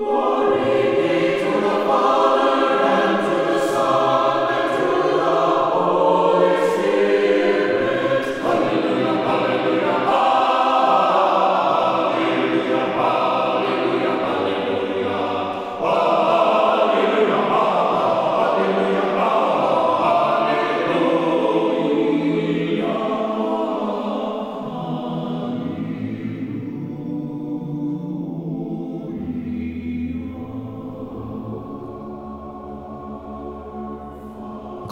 [0.00, 0.79] Glory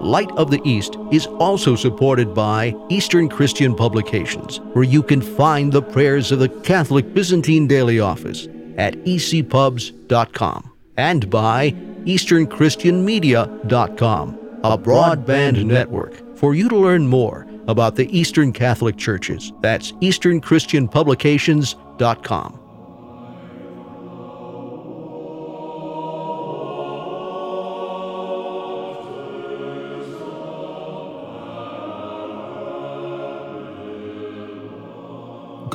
[0.00, 5.70] Light of the East is also supported by Eastern Christian Publications, where you can find
[5.72, 11.70] the prayers of the Catholic Byzantine Daily Office at ecpubs.com and by
[12.04, 19.52] EasternChristianMedia.com, a broadband network for you to learn more about the Eastern Catholic Churches.
[19.60, 22.65] That's EasternChristianPublications.com.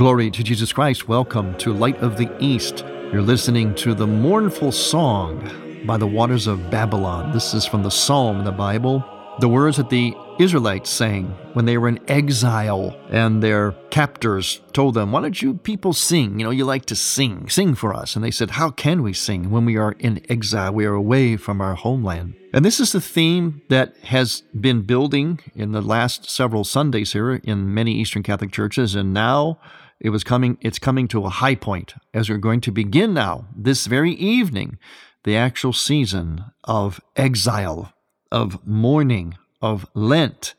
[0.02, 1.08] Glory to Jesus Christ.
[1.08, 2.84] Welcome to Light of the East.
[3.14, 5.48] You're listening to the mournful song
[5.86, 7.32] by the waters of Babylon.
[7.32, 9.06] This is from the Psalm in the Bible.
[9.42, 14.96] The words that the Israelites sang when they were in exile and their captors told
[14.96, 16.40] them, Why don't you people sing?
[16.40, 17.48] You know, you like to sing.
[17.48, 18.16] Sing for us.
[18.16, 20.74] And they said, How can we sing when we are in exile?
[20.74, 22.34] We are away from our homeland.
[22.52, 27.36] And this is the theme that has been building in the last several Sundays here
[27.36, 28.96] in many Eastern Catholic churches.
[28.96, 29.60] And now
[30.02, 33.46] it was coming, it's coming to a high point as we're going to begin now,
[33.56, 34.80] this very evening,
[35.24, 37.94] the actual season of exile,
[38.32, 40.56] of mourning, of Lent,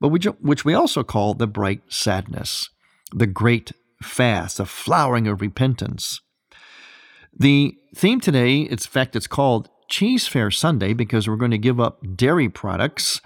[0.00, 2.68] but which, which we also call the bright sadness,
[3.12, 3.70] the great
[4.02, 6.20] fast, the flowering of repentance.
[7.32, 11.78] The theme today, in fact, it's called Cheese Fare Sunday because we're going to give
[11.78, 13.20] up dairy products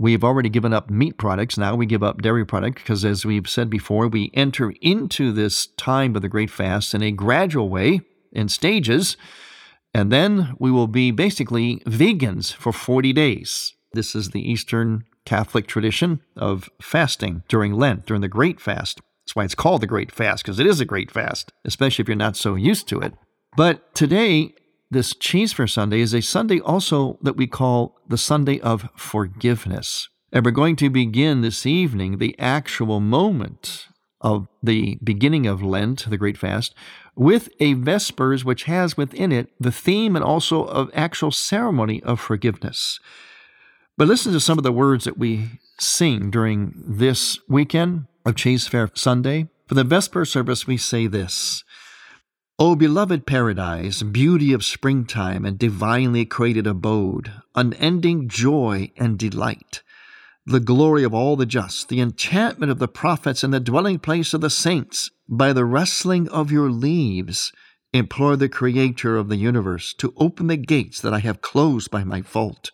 [0.00, 1.58] We've already given up meat products.
[1.58, 5.66] Now we give up dairy products because, as we've said before, we enter into this
[5.66, 9.16] time of the Great Fast in a gradual way, in stages,
[9.92, 13.74] and then we will be basically vegans for 40 days.
[13.92, 19.00] This is the Eastern Catholic tradition of fasting during Lent, during the Great Fast.
[19.24, 22.08] That's why it's called the Great Fast, because it is a great fast, especially if
[22.08, 23.14] you're not so used to it.
[23.56, 24.54] But today,
[24.90, 30.08] this Cheese Fare Sunday is a Sunday also that we call the Sunday of forgiveness.
[30.32, 33.88] And we're going to begin this evening the actual moment
[34.20, 36.74] of the beginning of Lent, the Great Fast,
[37.14, 42.20] with a Vespers which has within it the theme and also of actual ceremony of
[42.20, 42.98] forgiveness.
[43.96, 48.66] But listen to some of the words that we sing during this weekend of Cheese
[48.66, 49.48] Fare Sunday.
[49.66, 51.62] For the Vesper service, we say this
[52.60, 59.84] O beloved paradise, beauty of springtime and divinely created abode, unending joy and delight,
[60.44, 64.34] the glory of all the just, the enchantment of the prophets, and the dwelling place
[64.34, 67.52] of the saints, by the rustling of your leaves,
[67.92, 72.02] implore the Creator of the universe to open the gates that I have closed by
[72.02, 72.72] my fault.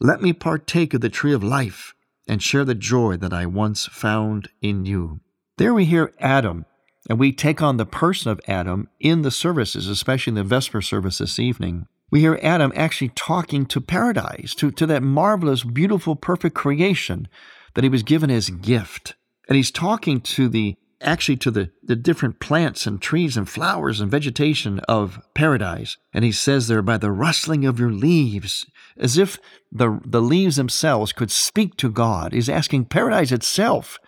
[0.00, 1.94] Let me partake of the tree of life
[2.28, 5.18] and share the joy that I once found in you.
[5.58, 6.64] There we hear Adam
[7.08, 10.82] and we take on the person of Adam in the services, especially in the Vesper
[10.82, 11.86] service this evening.
[12.10, 17.28] We hear Adam actually talking to paradise, to, to that marvelous, beautiful, perfect creation
[17.74, 19.14] that he was given as gift.
[19.48, 24.00] And he's talking to the actually to the, the different plants and trees and flowers
[24.00, 25.98] and vegetation of paradise.
[26.14, 28.66] And he says there, by the rustling of your leaves,
[28.96, 29.38] as if
[29.70, 32.32] the, the leaves themselves could speak to God.
[32.32, 33.98] He's asking paradise itself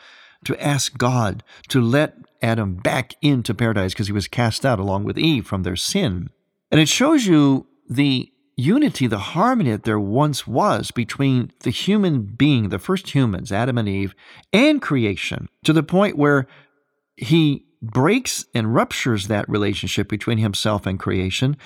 [0.44, 5.04] to ask God to let Adam back into paradise because he was cast out along
[5.04, 6.30] with Eve from their sin.
[6.70, 12.22] And it shows you the unity, the harmony that there once was between the human
[12.22, 14.14] being, the first humans, Adam and Eve,
[14.52, 16.46] and creation, to the point where
[17.16, 21.56] he breaks and ruptures that relationship between himself and creation,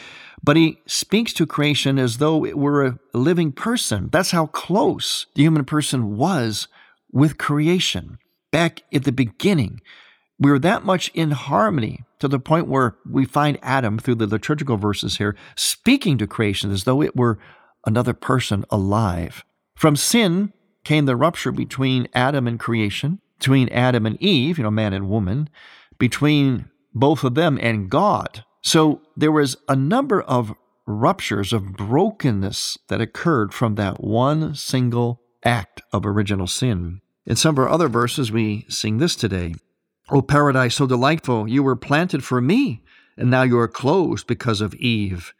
[0.42, 4.08] but he speaks to creation as though it were a living person.
[4.12, 6.68] That's how close the human person was
[7.10, 8.18] with creation
[8.50, 9.80] back at the beginning.
[10.42, 14.26] We were that much in harmony to the point where we find Adam through the
[14.26, 17.38] liturgical verses here speaking to creation as though it were
[17.86, 19.44] another person alive.
[19.76, 20.52] From sin
[20.82, 25.08] came the rupture between Adam and creation, between Adam and Eve, you know, man and
[25.08, 25.48] woman,
[25.96, 28.44] between both of them and God.
[28.62, 30.56] So there was a number of
[30.86, 37.00] ruptures of brokenness that occurred from that one single act of original sin.
[37.26, 39.54] In some of our other verses, we sing this today
[40.10, 42.82] O paradise so delightful, you were planted for me,
[43.16, 45.32] and now you are closed because of Eve.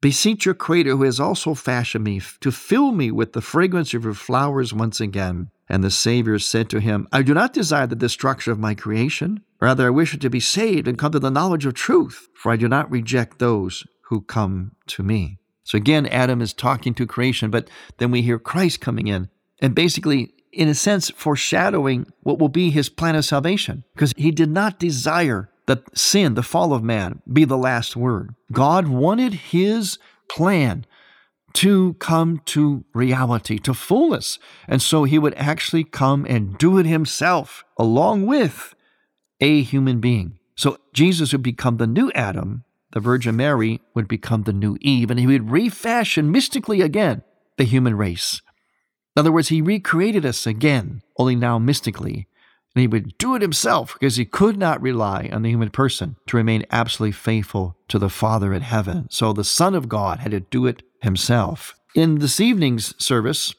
[0.00, 4.04] Beseech your Creator, who has also fashioned me, to fill me with the fragrance of
[4.04, 5.50] your flowers once again.
[5.68, 9.40] And the Savior said to him, I do not desire the destruction of my creation.
[9.60, 12.52] Rather, I wish it to be saved and come to the knowledge of truth, for
[12.52, 15.38] I do not reject those who come to me.
[15.62, 19.74] So again, Adam is talking to creation, but then we hear Christ coming in and
[19.74, 24.50] basically, in a sense, foreshadowing what will be his plan of salvation, because he did
[24.50, 28.34] not desire that sin, the fall of man, be the last word.
[28.52, 29.98] God wanted his
[30.28, 30.86] plan
[31.54, 34.38] to come to reality, to fullness.
[34.68, 38.74] And so he would actually come and do it himself along with
[39.40, 40.38] a human being.
[40.56, 45.10] So Jesus would become the new Adam, the Virgin Mary would become the new Eve,
[45.10, 47.22] and he would refashion mystically again
[47.56, 48.40] the human race.
[49.16, 52.26] In other words, he recreated us again, only now mystically.
[52.74, 56.16] And he would do it himself because he could not rely on the human person
[56.26, 59.06] to remain absolutely faithful to the Father in heaven.
[59.10, 61.76] So the Son of God had to do it himself.
[61.94, 63.54] In this evening's service,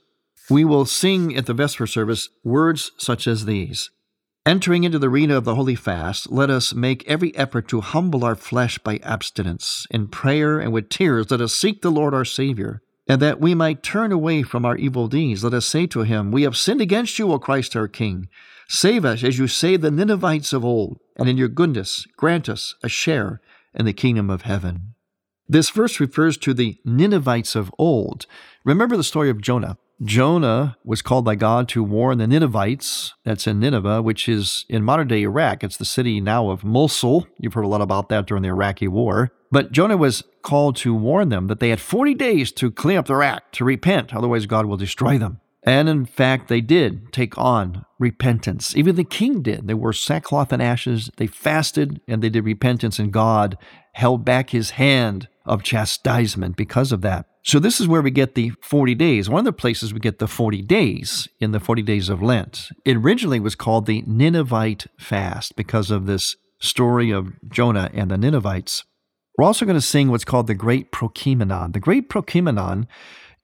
[0.50, 3.90] we will sing at the Vesper service words such as these
[4.46, 8.24] Entering into the arena of the Holy Fast, let us make every effort to humble
[8.24, 9.88] our flesh by abstinence.
[9.90, 13.54] In prayer and with tears, let us seek the Lord our Savior and that we
[13.54, 16.82] might turn away from our evil deeds, let us say to him, We have sinned
[16.82, 18.30] against you, O Christ our King.
[18.68, 22.76] Save us as you saved the Ninevites of old, and in your goodness grant us
[22.82, 23.42] a share
[23.74, 24.96] in the kingdom of heaven.
[25.48, 28.26] This verse refers to the Ninevites of old.
[28.64, 29.78] Remember the story of Jonah.
[30.04, 34.84] Jonah was called by God to warn the Ninevites, that's in Nineveh, which is in
[34.84, 35.64] modern day Iraq.
[35.64, 37.28] It's the city now of Mosul.
[37.38, 39.32] You've heard a lot about that during the Iraqi war.
[39.56, 43.08] But Jonah was called to warn them that they had 40 days to clean up
[43.08, 45.40] their act, to repent, otherwise, God will destroy them.
[45.64, 48.76] And in fact, they did take on repentance.
[48.76, 49.66] Even the king did.
[49.66, 51.10] They wore sackcloth and ashes.
[51.16, 53.58] They fasted and they did repentance, and God
[53.94, 57.26] held back his hand of chastisement because of that.
[57.42, 59.30] So, this is where we get the 40 days.
[59.30, 62.68] One of the places we get the 40 days in the 40 days of Lent.
[62.84, 68.18] It originally was called the Ninevite fast because of this story of Jonah and the
[68.18, 68.84] Ninevites.
[69.38, 71.74] We're also going to sing what's called the Great Prokeimenon.
[71.74, 72.88] The Great Prokeimenon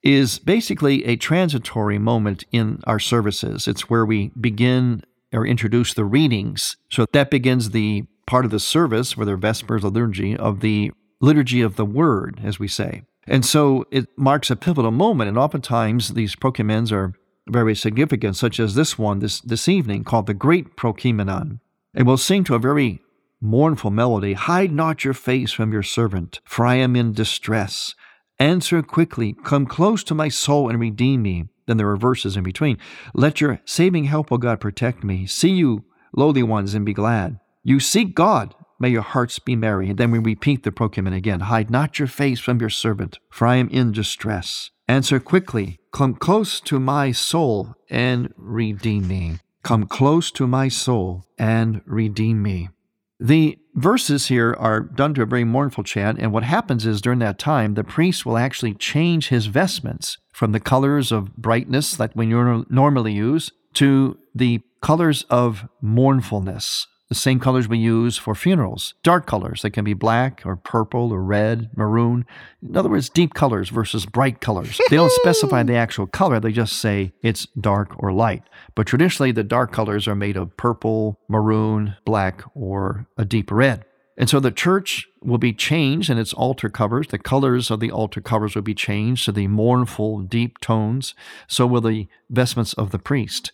[0.04, 3.68] is basically a transitory moment in our services.
[3.68, 5.04] It's where we begin
[5.34, 6.78] or introduce the readings.
[6.90, 11.62] So that begins the part of the service, where the Vespers liturgy, of the liturgy
[11.62, 13.04] of the Word, as we say.
[13.28, 17.14] And so it marks a pivotal moment, and oftentimes these prokeimenons are
[17.48, 21.60] very significant, such as this one this, this evening called the Great Prokeimenon.
[21.94, 23.02] And we'll sing to a very
[23.42, 27.96] mournful melody Hide not your face from your servant, for I am in distress.
[28.40, 31.46] Answer quickly, come close to my soul and redeem me.
[31.68, 32.78] Then there are verses in between.
[33.14, 35.26] Let your saving help, O God, protect me.
[35.26, 35.86] See you,
[36.16, 37.40] lowly ones, and be glad.
[37.64, 39.92] You seek God, May your hearts be merry.
[39.92, 41.42] And then we repeat the prokeimenon again.
[41.42, 44.72] Hide not your face from your servant, for I am in distress.
[44.88, 45.78] Answer quickly.
[45.94, 49.38] Come close to my soul and redeem me.
[49.62, 52.70] Come close to my soul and redeem me.
[53.24, 57.20] The verses here are done to a very mournful chant, and what happens is during
[57.20, 62.16] that time, the priest will actually change his vestments from the colors of brightness that
[62.16, 68.94] we normally use to the colors of mournfulness, the same colors we use for funerals.
[69.04, 72.26] Dark colors, they can be black or purple or red, maroon.
[72.66, 74.80] In other words, deep colors versus bright colors.
[74.90, 78.44] They don't specify the actual color, they just say it's dark or light.
[78.76, 83.84] But traditionally, the dark colors are made of purple, maroon, black, or a deep red.
[84.18, 87.08] And so the church will be changed in its altar covers.
[87.10, 91.14] The colors of the altar covers will be changed to the mournful, deep tones.
[91.50, 93.52] So will the vestments of the priest.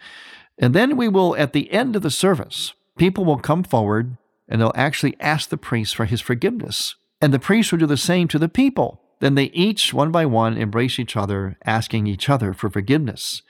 [0.59, 4.62] And then we will, at the end of the service, people will come forward and
[4.62, 6.96] they'll actually ask the priest for his forgiveness.
[7.22, 9.01] And the priest will do the same to the people.
[9.20, 13.42] Then they each, one by one, embrace each other, asking each other for forgiveness.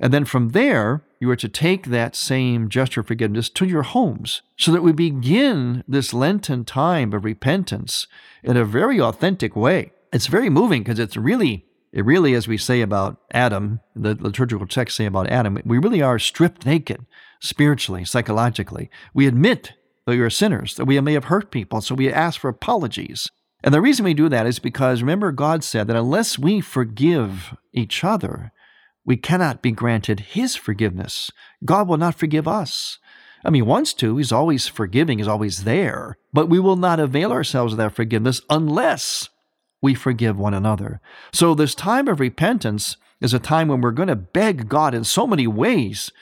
[0.00, 3.82] And then from there, you are to take that same gesture of forgiveness to your
[3.82, 8.08] homes so that we begin this Lenten time of repentance
[8.42, 9.92] in a very authentic way.
[10.12, 14.66] It's very moving because it's really It really, as we say about Adam, the liturgical
[14.66, 17.04] texts say about Adam, we really are stripped naked
[17.42, 18.88] spiritually, psychologically.
[19.12, 19.72] We admit
[20.06, 23.28] that we are sinners, that we may have hurt people, so we ask for apologies.
[23.64, 27.54] And the reason we do that is because remember, God said that unless we forgive
[27.72, 28.52] each other,
[29.04, 31.30] we cannot be granted His forgiveness.
[31.64, 32.98] God will not forgive us.
[33.44, 37.00] I mean, He wants to, He's always forgiving, He's always there, but we will not
[37.00, 39.28] avail ourselves of that forgiveness unless
[39.80, 41.00] we forgive one another.
[41.32, 45.02] So, this time of repentance is a time when we're going to beg God in
[45.02, 46.12] so many ways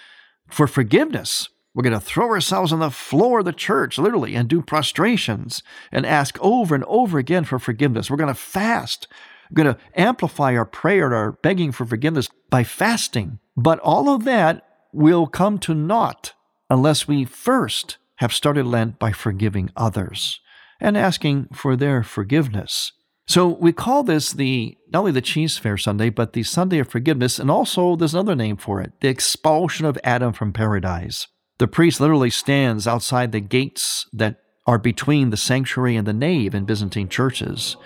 [0.51, 1.49] for forgiveness.
[1.75, 5.63] We're going to throw ourselves on the floor of the church, literally, and do prostrations
[5.93, 8.11] and ask over and over again for forgiveness.
[8.11, 9.07] We're going to fast.
[9.51, 13.39] We're going to amplify our prayer and our begging for forgiveness by fasting.
[13.57, 16.35] But all of that will come to naught
[16.69, 20.41] unless we first have started Lent by forgiving others
[20.81, 22.93] and asking for their forgiveness.
[23.31, 26.89] So we call this the not only the cheese fare Sunday, but the Sunday of
[26.89, 31.29] forgiveness, and also there's another name for it, the expulsion of Adam from paradise.
[31.61, 36.57] The priest literally stands outside the gates that are between the sanctuary and the nave
[36.57, 37.77] in Byzantine churches.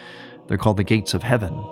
[0.49, 1.63] They're called the gates of heaven.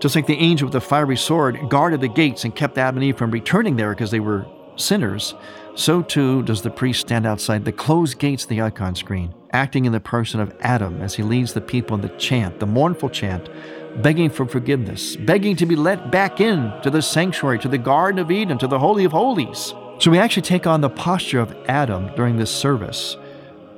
[0.00, 3.04] Just like the angel with the fiery sword guarded the gates and kept Adam and
[3.04, 5.34] Eve from returning there because they were sinners,
[5.74, 9.84] so too does the priest stand outside the closed gates of the icon screen, acting
[9.84, 13.10] in the person of Adam as he leads the people in the chant, the mournful
[13.10, 13.48] chant,
[14.02, 18.18] begging for forgiveness, begging to be let back in to the sanctuary, to the Garden
[18.18, 19.74] of Eden, to the Holy of Holies.
[19.98, 23.16] So we actually take on the posture of Adam during this service,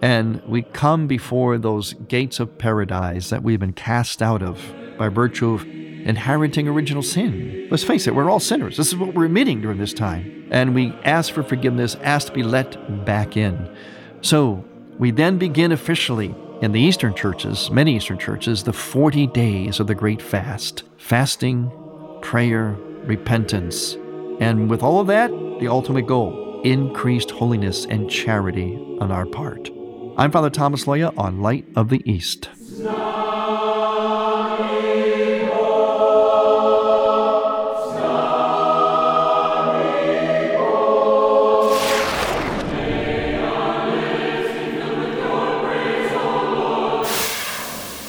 [0.03, 4.61] and we come before those gates of paradise that we've been cast out of
[4.99, 7.69] by virtue of inheriting original sin.
[7.71, 8.77] Let's face it, we're all sinners.
[8.77, 10.49] This is what we're admitting during this time.
[10.51, 13.75] And we ask for forgiveness, ask to be let back in.
[14.23, 14.65] So
[15.01, 19.87] we then begin officially in the Eastern churches, many Eastern churches, the 40 days of
[19.87, 21.73] the Great Fast fasting,
[22.21, 23.95] prayer, repentance.
[24.41, 29.71] And with all of that, the ultimate goal increased holiness and charity on our part.
[30.19, 32.51] I'm Father Thomas Loya on Light of the East.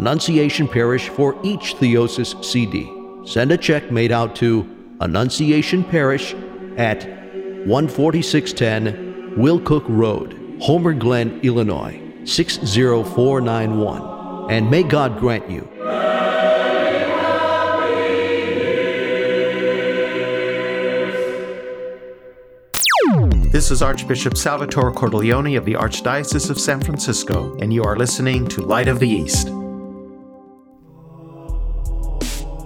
[0.00, 2.90] Annunciation Parish for each Theosis CD.
[3.26, 4.66] Send a check made out to
[4.98, 6.32] Annunciation Parish
[6.78, 7.02] at
[7.66, 14.50] 14610 Willcook Road, Homer Glen, Illinois 60491.
[14.50, 15.68] And may God grant you
[23.52, 28.48] This is Archbishop Salvatore Cordileone of the Archdiocese of San Francisco, and you are listening
[28.48, 29.50] to Light of the East.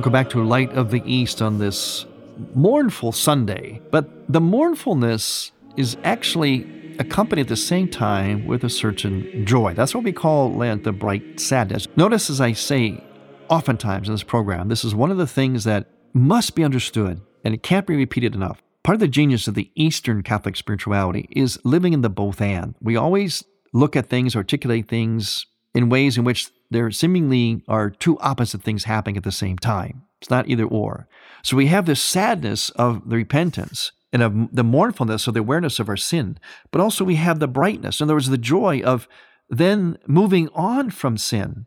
[0.00, 2.06] Welcome back to Light of the East on this
[2.54, 3.82] mournful Sunday.
[3.90, 9.74] But the mournfulness is actually accompanied at the same time with a certain joy.
[9.74, 11.86] That's what we call Lent the bright sadness.
[11.96, 13.04] Notice as I say
[13.50, 17.52] oftentimes in this program, this is one of the things that must be understood and
[17.52, 18.62] it can't be repeated enough.
[18.82, 22.74] Part of the genius of the Eastern Catholic spirituality is living in the both and.
[22.80, 28.18] We always look at things, articulate things in ways in which there seemingly are two
[28.20, 30.02] opposite things happening at the same time.
[30.20, 31.08] It's not either or.
[31.42, 35.78] So we have this sadness of the repentance and of the mournfulness of the awareness
[35.78, 36.38] of our sin,
[36.70, 38.00] but also we have the brightness.
[38.00, 39.08] In other words, the joy of
[39.48, 41.66] then moving on from sin.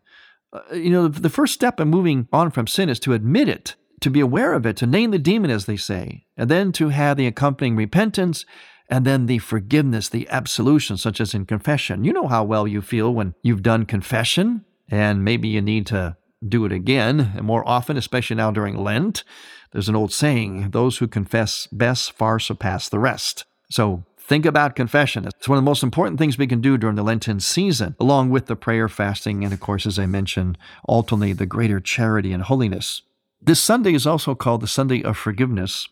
[0.52, 3.76] Uh, you know, the first step in moving on from sin is to admit it,
[4.02, 6.90] to be aware of it, to name the demon, as they say, and then to
[6.90, 8.46] have the accompanying repentance
[8.90, 12.04] and then the forgiveness, the absolution, such as in confession.
[12.04, 16.18] You know how well you feel when you've done confession, and maybe you need to
[16.48, 19.24] do it again and more often, especially now during Lent.
[19.72, 23.46] There's an old saying those who confess best far surpass the rest.
[23.70, 25.26] So think about confession.
[25.26, 28.30] It's one of the most important things we can do during the Lenten season, along
[28.30, 32.44] with the prayer, fasting, and of course, as I mentioned, ultimately the greater charity and
[32.44, 33.02] holiness.
[33.42, 35.90] This Sunday is also called the Sunday of Forgiveness.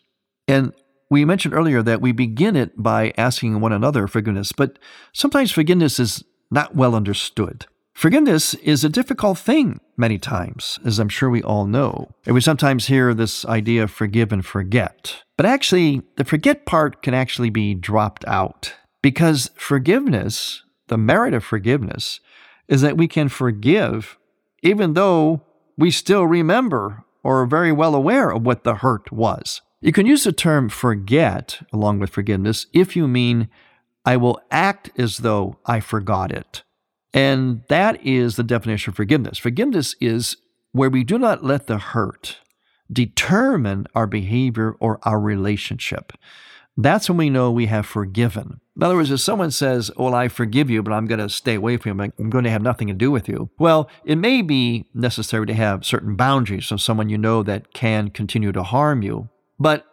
[0.47, 0.73] And
[1.09, 4.79] we mentioned earlier that we begin it by asking one another forgiveness, but
[5.11, 7.65] sometimes forgiveness is not well understood.
[7.93, 12.09] Forgiveness is a difficult thing many times, as I'm sure we all know.
[12.25, 15.23] And we sometimes hear this idea of forgive and forget.
[15.37, 21.43] But actually, the forget part can actually be dropped out because forgiveness, the merit of
[21.43, 22.19] forgiveness,
[22.67, 24.17] is that we can forgive
[24.63, 25.41] even though
[25.77, 29.61] we still remember or are very well aware of what the hurt was.
[29.79, 33.49] You can use the term forget along with forgiveness if you mean,
[34.05, 36.63] I will act as though I forgot it.
[37.13, 39.37] And that is the definition of forgiveness.
[39.37, 40.37] Forgiveness is
[40.71, 42.37] where we do not let the hurt
[42.91, 46.13] determine our behavior or our relationship.
[46.77, 48.61] That's when we know we have forgiven.
[48.75, 51.55] In other words, if someone says, Well, I forgive you, but I'm going to stay
[51.55, 53.49] away from you, I'm going to have nothing to do with you.
[53.59, 58.09] Well, it may be necessary to have certain boundaries from someone you know that can
[58.09, 59.29] continue to harm you.
[59.59, 59.85] But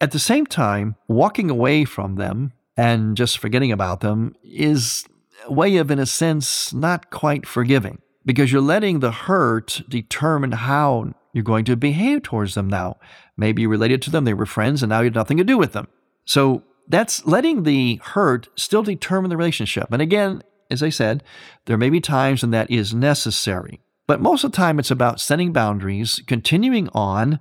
[0.00, 5.04] at the same time, walking away from them and just forgetting about them is
[5.48, 11.12] way of, in a sense, not quite forgiving because you're letting the hurt determine how
[11.32, 12.96] you're going to behave towards them now.
[13.36, 15.58] Maybe you related to them, they were friends, and now you have nothing to do
[15.58, 15.88] with them.
[16.24, 19.92] So that's letting the hurt still determine the relationship.
[19.92, 21.22] And again, as I said,
[21.66, 23.80] there may be times when that is necessary.
[24.06, 27.40] But most of the time, it's about setting boundaries, continuing on,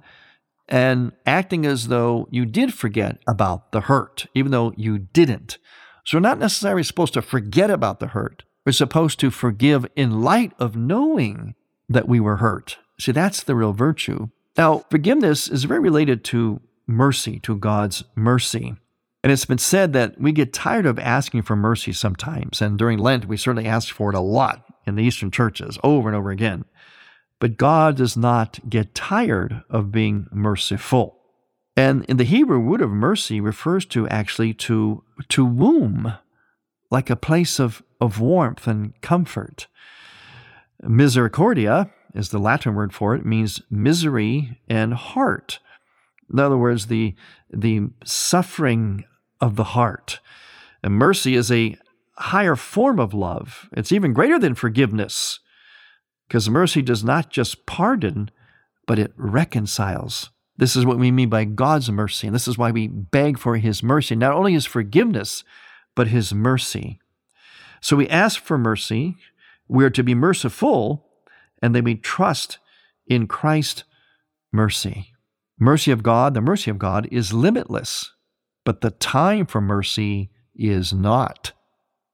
[0.69, 5.58] and acting as though you did forget about the hurt, even though you didn't.
[6.04, 8.44] So we're not necessarily supposed to forget about the hurt.
[8.66, 11.56] We're supposed to forgive in light of knowing
[11.89, 12.78] that we were hurt.
[13.00, 14.30] See, that's the real virtue.
[14.58, 18.76] Now, forgiveness is very related to mercy, to God's mercy.
[19.24, 22.62] And it's been said that we get tired of asking for mercy sometimes.
[22.62, 26.10] And during Lent, we certainly ask for it a lot in the Eastern churches over
[26.10, 26.66] and over again.
[27.39, 31.22] But God does not get tired of being merciful.
[31.75, 36.13] And in the Hebrew, word of mercy refers to actually to, to womb,
[36.91, 39.67] like a place of, of warmth and comfort.
[40.83, 45.59] Misericordia is the Latin word for it, means misery and heart.
[46.31, 47.15] In other words, the,
[47.51, 49.05] the suffering
[49.41, 50.19] of the heart.
[50.83, 51.77] And mercy is a
[52.17, 53.67] higher form of love.
[53.71, 55.39] It's even greater than forgiveness,
[56.27, 58.29] because mercy does not just pardon,
[58.86, 60.29] but it reconciles.
[60.63, 62.26] This is what we mean by God's mercy.
[62.26, 65.43] And this is why we beg for His mercy, not only His forgiveness,
[65.93, 67.02] but His mercy.
[67.82, 69.17] So we ask for mercy.
[69.67, 71.06] We are to be merciful,
[71.62, 72.60] and then we trust
[73.06, 73.84] in Christ's
[74.54, 75.10] mercy.
[75.60, 78.13] Mercy of God, the mercy of God is limitless,
[78.63, 81.52] but the time for mercy is not.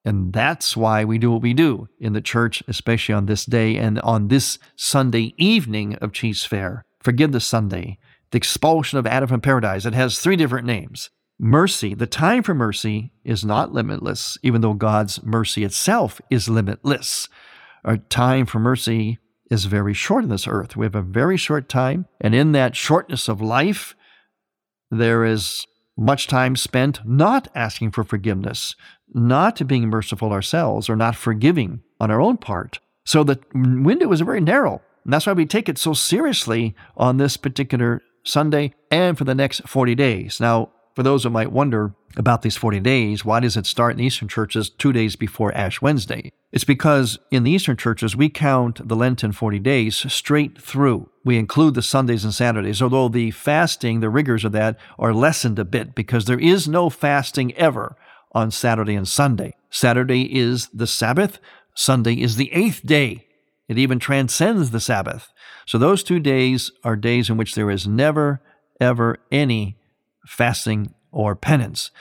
[0.04, 3.78] And that's why we do what we do in the church, especially on this day
[3.78, 6.84] and on this Sunday evening of Cheese Fare.
[7.00, 8.00] Forgive the Sunday
[8.32, 9.86] the expulsion of Adam from paradise.
[9.86, 11.10] It has three different names.
[11.40, 17.30] Mercy, the time for mercy is not limitless, even though God's mercy itself is limitless.
[17.86, 20.76] Our time for mercy is very short on this earth.
[20.76, 23.96] We have a very short time, and in that shortness of life,
[24.92, 25.66] there is
[25.98, 28.76] much time spent not asking for forgiveness,
[29.14, 32.80] not being merciful ourselves, or not forgiving on our own part.
[33.06, 34.82] So the window is very narrow.
[35.04, 39.36] And that's why we take it so seriously on this particular Sunday, and for the
[39.36, 40.40] next 40 days.
[40.40, 44.00] Now, for those who might wonder about these 40 days, why does it start in
[44.00, 46.32] Eastern churches two days before Ash Wednesday?
[46.52, 51.10] It's because in the Eastern churches, we count the Lenten 40 days straight through.
[51.24, 55.60] We include the Sundays and Saturdays, although the fasting, the rigors of that, are lessened
[55.60, 57.96] a bit because there is no fasting ever
[58.32, 59.56] on Saturday and Sunday.
[59.70, 61.40] Saturday is the Sabbath,
[61.76, 63.28] Sunday is the eighth day.
[63.70, 65.32] It even transcends the Sabbath.
[65.66, 68.42] So those two days are days in which there is never,
[68.82, 69.78] ever any
[70.26, 71.92] fasting or penance.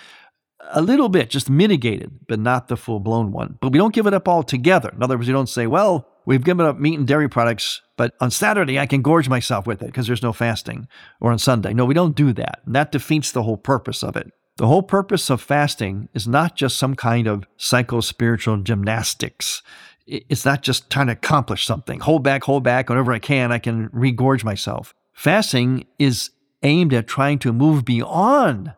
[0.73, 3.59] A little bit, just mitigated, but not the full blown one.
[3.61, 4.89] But we don't give it up altogether.
[4.89, 8.15] In other words, we don't say, well, we've given up meat and dairy products, but
[8.21, 10.89] on Saturday I can gorge myself with it because there's no fasting,
[11.21, 11.75] or on Sunday.
[11.75, 12.61] No, we don't do that.
[12.67, 14.33] And that defeats the whole purpose of it.
[14.57, 19.63] The whole purpose of fasting is not just some kind of psycho spiritual gymnastics.
[20.11, 22.01] It's not just trying to accomplish something.
[22.01, 22.89] Hold back, hold back.
[22.89, 24.95] Whenever I can, I can regorge myself.
[25.13, 26.31] Fasting is
[26.63, 28.73] aimed at trying to move beyond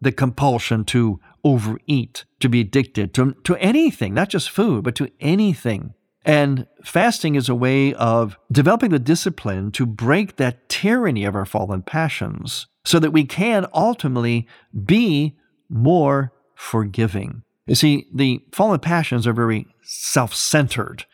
[0.00, 5.10] the compulsion to overeat, to be addicted to, to anything, not just food, but to
[5.20, 5.94] anything.
[6.24, 11.44] And fasting is a way of developing the discipline to break that tyranny of our
[11.44, 14.48] fallen passions so that we can ultimately
[14.84, 15.36] be
[15.68, 17.42] more forgiving.
[17.66, 21.06] You see, the fallen passions are very self centered,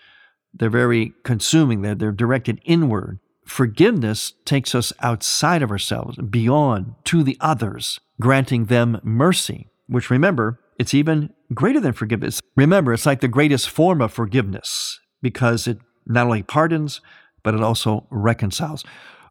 [0.53, 3.21] they're very consuming, they're, they're directed inward.
[3.47, 10.61] Forgiveness takes us outside of ourselves, beyond to the others, granting them mercy, which remember,
[10.79, 12.41] it's even greater than forgiveness.
[12.57, 17.01] Remember, it's like the greatest form of forgiveness because it not only pardons,
[17.43, 18.85] but it also reconciles.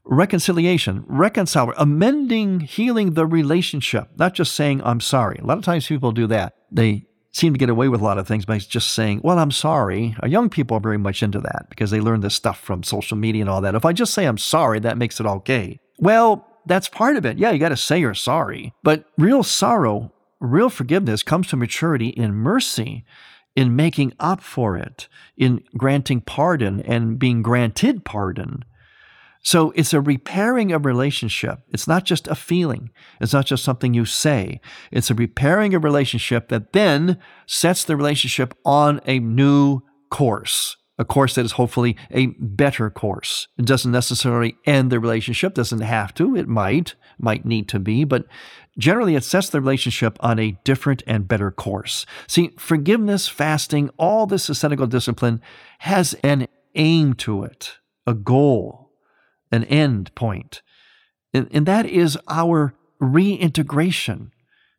[0.05, 5.39] Reconciliation, reconcile, amending, healing the relationship, not just saying, I'm sorry.
[5.41, 6.53] A lot of times people do that.
[6.71, 9.51] They seem to get away with a lot of things by just saying, Well, I'm
[9.51, 10.15] sorry.
[10.21, 13.17] Uh, young people are very much into that because they learn this stuff from social
[13.17, 13.75] media and all that.
[13.75, 15.79] If I just say I'm sorry, that makes it okay.
[15.99, 17.37] Well, that's part of it.
[17.37, 18.73] Yeah, you got to say you're sorry.
[18.83, 23.05] But real sorrow, real forgiveness comes to maturity in mercy,
[23.55, 28.63] in making up for it, in granting pardon and being granted pardon.
[29.41, 31.59] So it's a repairing of relationship.
[31.69, 32.91] It's not just a feeling.
[33.21, 34.59] It's not just something you say.
[34.91, 41.05] It's a repairing of relationship that then sets the relationship on a new course, a
[41.05, 43.47] course that is hopefully a better course.
[43.57, 46.35] It doesn't necessarily end the relationship, doesn't have to.
[46.35, 48.25] It might, might need to be, but
[48.77, 52.05] generally it sets the relationship on a different and better course.
[52.27, 55.39] See, forgiveness, fasting, all this ascetical discipline
[55.79, 58.88] has an aim to it, a goal
[59.51, 60.61] an end point.
[61.33, 64.31] And, and that is our reintegration,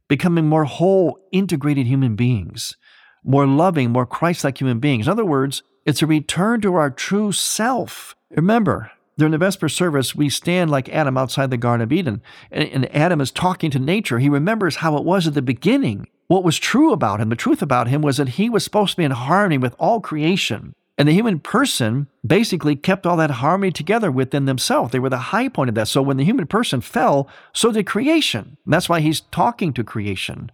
[0.09, 2.77] becoming more whole, integrated human beings,
[3.25, 5.07] more loving, more Christ like human beings.
[5.07, 8.15] In other words, it's a return to our true self.
[8.31, 12.69] Remember, during the Vesper service, we stand like Adam outside the Garden of Eden, and,
[12.71, 14.19] and Adam is talking to nature.
[14.19, 16.07] He remembers how it was at the beginning.
[16.29, 18.97] What was true about him, the truth about him, was that he was supposed to
[18.97, 20.75] be in harmony with all creation.
[21.01, 24.93] And the human person basically kept all that harmony together within themselves.
[24.93, 25.89] They were the high point of that.
[25.89, 28.59] So when the human person fell, so did creation.
[28.67, 30.53] And that's why he's talking to creation.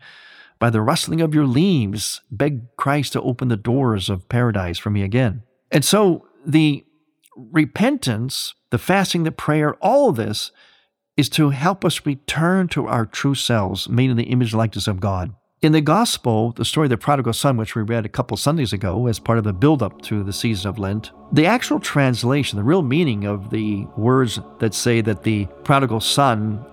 [0.60, 4.88] By the rustling of your leaves, beg Christ to open the doors of paradise for
[4.88, 5.42] me again.
[5.72, 6.84] And so the
[7.34, 10.52] repentance, the fasting, the prayer, all of this
[11.16, 15.00] is to help us return to our true selves, made in the image likeness of
[15.00, 15.34] God.
[15.66, 18.72] In the gospel, the story of the prodigal son, which we read a couple Sundays
[18.72, 22.62] ago as part of the build-up to the season of Lent, the actual translation, the
[22.62, 26.64] real meaning of the words that say that the prodigal son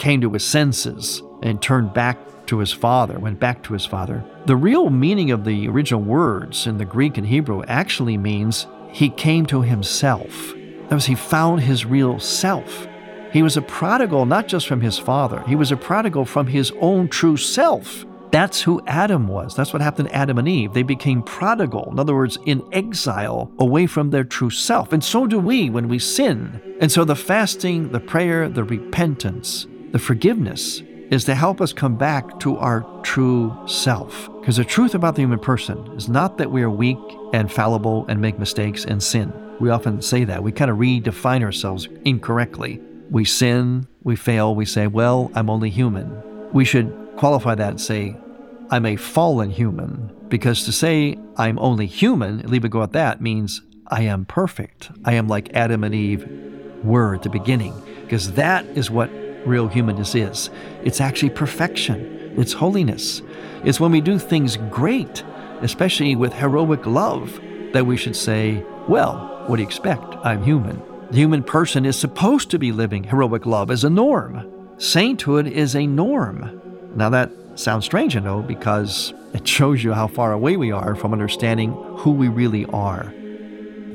[0.00, 4.24] came to his senses and turned back to his father, went back to his father.
[4.46, 9.10] The real meaning of the original words in the Greek and Hebrew actually means he
[9.10, 10.54] came to himself.
[10.88, 12.88] That was, he found his real self.
[13.32, 16.72] He was a prodigal not just from his father, he was a prodigal from his
[16.80, 18.06] own true self.
[18.30, 19.56] That's who Adam was.
[19.56, 20.72] That's what happened to Adam and Eve.
[20.72, 24.92] They became prodigal, in other words, in exile, away from their true self.
[24.92, 26.60] And so do we when we sin.
[26.80, 31.96] And so the fasting, the prayer, the repentance, the forgiveness is to help us come
[31.96, 34.28] back to our true self.
[34.40, 36.98] Because the truth about the human person is not that we are weak
[37.32, 39.32] and fallible and make mistakes and sin.
[39.58, 40.42] We often say that.
[40.42, 42.80] We kind of redefine ourselves incorrectly.
[43.10, 46.22] We sin, we fail, we say, well, I'm only human.
[46.52, 48.16] We should qualify that and say,
[48.70, 50.10] I'm a fallen human.
[50.28, 54.90] Because to say I'm only human, leave it go at that, means I am perfect.
[55.04, 56.26] I am like Adam and Eve
[56.82, 57.74] were at the beginning.
[58.00, 59.10] Because that is what
[59.44, 60.48] real humanness is.
[60.82, 63.20] It's actually perfection, it's holiness.
[63.64, 65.22] It's when we do things great,
[65.60, 67.38] especially with heroic love,
[67.74, 70.16] that we should say, Well, what do you expect?
[70.24, 70.82] I'm human.
[71.10, 74.50] The human person is supposed to be living heroic love as a norm.
[74.78, 76.59] Sainthood is a norm.
[76.94, 80.94] Now, that sounds strange, you know, because it shows you how far away we are
[80.94, 83.12] from understanding who we really are.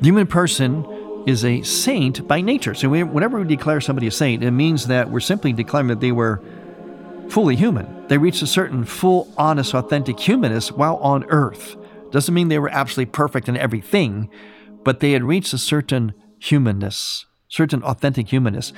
[0.02, 0.84] human person
[1.26, 2.74] is a saint by nature.
[2.74, 6.12] So, whenever we declare somebody a saint, it means that we're simply declaring that they
[6.12, 6.40] were
[7.28, 8.06] fully human.
[8.08, 11.76] They reached a certain full, honest, authentic humanness while on earth.
[12.12, 14.30] Doesn't mean they were absolutely perfect in everything,
[14.84, 18.72] but they had reached a certain humanness, certain authentic humanness.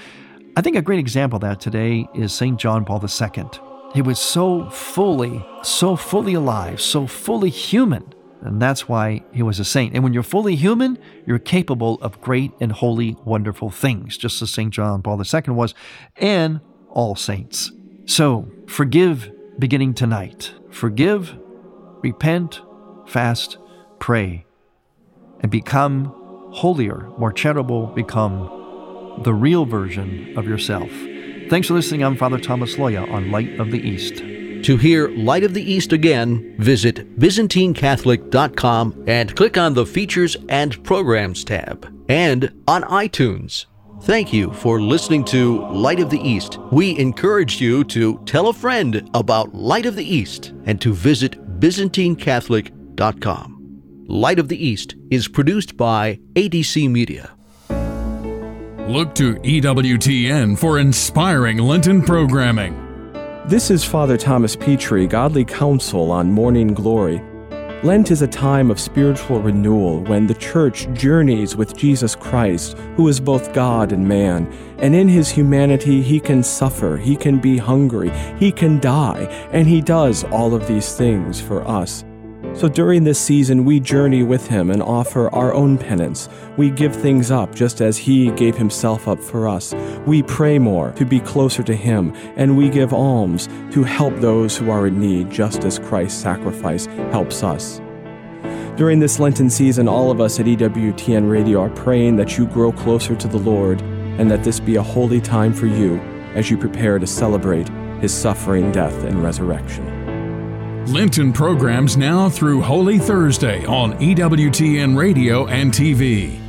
[0.56, 2.58] I think a great example of that today is St.
[2.58, 3.67] John Paul II.
[3.94, 8.12] He was so fully, so fully alive, so fully human.
[8.40, 9.94] And that's why he was a saint.
[9.94, 14.50] And when you're fully human, you're capable of great and holy, wonderful things, just as
[14.50, 14.72] St.
[14.72, 15.74] John Paul II was,
[16.16, 17.72] and all saints.
[18.06, 20.54] So forgive beginning tonight.
[20.70, 21.36] Forgive,
[22.02, 22.60] repent,
[23.06, 23.58] fast,
[23.98, 24.46] pray,
[25.40, 26.14] and become
[26.52, 30.90] holier, more charitable, become the real version of yourself.
[31.48, 32.04] Thanks for listening.
[32.04, 34.18] I'm Father Thomas Loya on Light of the East.
[34.66, 40.84] To hear Light of the East again, visit ByzantineCatholic.com and click on the Features and
[40.84, 43.64] Programs tab, and on iTunes.
[44.02, 46.58] Thank you for listening to Light of the East.
[46.70, 51.40] We encourage you to tell a friend about Light of the East and to visit
[51.60, 53.54] ByzantineCatholic.com.
[54.06, 57.37] Light of the East is produced by ADC Media.
[58.88, 63.12] Look to EWTN for inspiring Lenten programming.
[63.44, 67.20] This is Father Thomas Petri, Godly Counsel on Morning Glory.
[67.82, 73.08] Lent is a time of spiritual renewal when the Church journeys with Jesus Christ, who
[73.08, 74.50] is both God and man.
[74.78, 79.68] And in his humanity, he can suffer, he can be hungry, he can die, and
[79.68, 82.06] he does all of these things for us.
[82.58, 86.28] So during this season, we journey with him and offer our own penance.
[86.56, 89.72] We give things up just as he gave himself up for us.
[90.06, 94.56] We pray more to be closer to him, and we give alms to help those
[94.56, 97.80] who are in need, just as Christ's sacrifice helps us.
[98.76, 102.72] During this Lenten season, all of us at EWTN Radio are praying that you grow
[102.72, 105.98] closer to the Lord and that this be a holy time for you
[106.34, 107.68] as you prepare to celebrate
[108.00, 109.97] his suffering, death, and resurrection.
[110.88, 116.40] Lenten programs now through Holy Thursday on EWTN Radio and TV.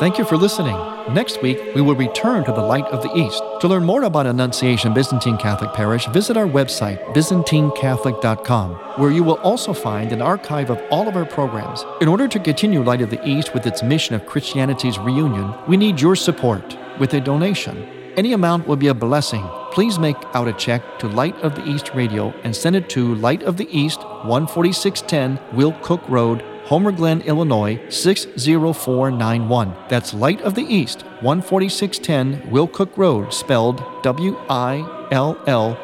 [0.00, 0.74] Thank you for listening.
[1.12, 3.42] Next week, we will return to the Light of the East.
[3.60, 9.38] To learn more about Annunciation Byzantine Catholic Parish, visit our website, ByzantineCatholic.com, where you will
[9.40, 11.84] also find an archive of all of our programs.
[12.00, 15.76] In order to continue Light of the East with its mission of Christianity's reunion, we
[15.76, 18.03] need your support with a donation.
[18.16, 19.44] Any amount will be a blessing.
[19.72, 23.16] Please make out a check to Light of the East Radio and send it to
[23.16, 29.74] Light of the East, 14610 Will Cook Road, Homer Glen, Illinois 60491.
[29.88, 35.76] That's Light of the East, 14610 Will Cook Road, spelled W I L L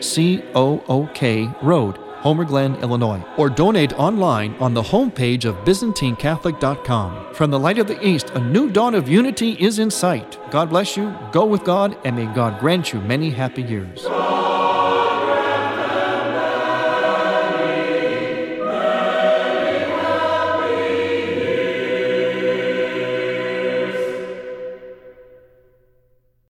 [0.00, 2.05] C O O K Road.
[2.26, 7.32] Homer Glen, Illinois, or donate online on the homepage of ByzantineCatholic.com.
[7.32, 10.36] From the light of the East, a new dawn of unity is in sight.
[10.50, 14.06] God bless you, go with God, and may God grant you many happy years.